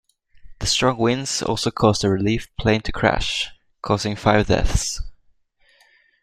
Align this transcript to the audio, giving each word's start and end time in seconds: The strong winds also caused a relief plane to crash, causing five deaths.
The 0.57 0.65
strong 0.65 0.97
winds 0.97 1.43
also 1.43 1.69
caused 1.69 2.03
a 2.03 2.09
relief 2.09 2.47
plane 2.57 2.81
to 2.81 2.91
crash, 2.91 3.51
causing 3.83 4.15
five 4.15 4.47
deaths. 4.47 4.99